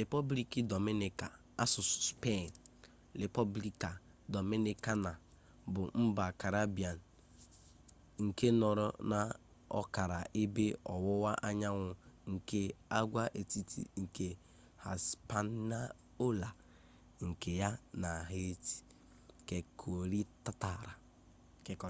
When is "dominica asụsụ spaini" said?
0.72-2.58